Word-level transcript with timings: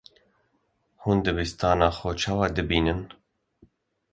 Hûn 1.03 1.19
dibistana 1.25 1.89
xwe 1.97 2.11
çawa 2.19 2.47
dibînin? 2.55 3.01